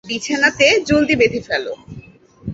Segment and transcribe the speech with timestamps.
[0.09, 1.65] বিছানাতে জলদি বেঁধে ফেল।